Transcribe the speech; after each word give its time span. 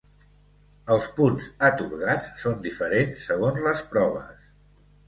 Els 0.95 1.09
punts 1.19 1.51
atorgats 1.69 2.33
són 2.45 2.59
diferents 2.65 3.25
segons 3.31 3.65
les 3.69 3.89
proves. 3.95 4.53